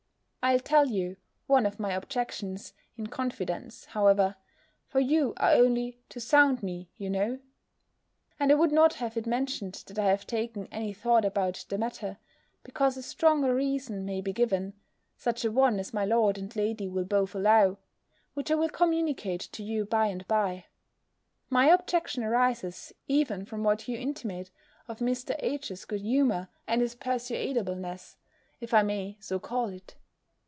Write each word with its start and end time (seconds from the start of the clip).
I'll 0.43 0.59
tell 0.59 0.87
you 0.87 1.17
one 1.45 1.67
of 1.67 1.79
my 1.79 1.91
objections, 1.93 2.73
in 2.97 3.05
confidence, 3.07 3.85
however, 3.85 4.37
(for 4.87 4.99
you 4.99 5.35
are 5.37 5.51
only 5.51 6.01
to 6.09 6.19
sound 6.19 6.63
me, 6.63 6.89
you 6.97 7.11
know:) 7.11 7.37
and 8.39 8.51
I 8.51 8.55
would 8.55 8.71
not 8.71 8.95
have 8.95 9.15
it 9.17 9.27
mentioned 9.27 9.83
that 9.85 9.99
I 9.99 10.07
have 10.07 10.25
taken 10.25 10.67
any 10.71 10.93
thought 10.93 11.25
about 11.25 11.63
the 11.69 11.77
matter, 11.77 12.17
because 12.63 12.97
a 12.97 13.03
stronger 13.03 13.53
reason 13.53 14.03
may 14.03 14.19
be 14.19 14.33
given, 14.33 14.73
such 15.15 15.45
a 15.45 15.51
one 15.51 15.79
as 15.79 15.93
my 15.93 16.05
lord 16.05 16.39
and 16.39 16.53
lady 16.55 16.87
will 16.89 17.05
both 17.05 17.35
allow; 17.35 17.77
which 18.33 18.49
I 18.49 18.55
will 18.55 18.69
communicate 18.69 19.41
to 19.41 19.61
you 19.63 19.85
by 19.85 20.07
and 20.07 20.27
bye. 20.27 20.65
My 21.51 21.67
objection 21.67 22.23
arises 22.23 22.91
even 23.07 23.45
from 23.45 23.63
what 23.63 23.87
you 23.87 23.95
intimate, 23.95 24.49
of 24.87 24.97
Mr. 24.99 25.35
H.'s 25.37 25.85
good 25.85 26.01
humour, 26.01 26.47
and 26.67 26.81
his 26.81 26.95
persuadableness, 26.95 28.17
if 28.59 28.73
I 28.73 28.81
may 28.81 29.17
so 29.19 29.37
call 29.39 29.69
it. 29.69 29.95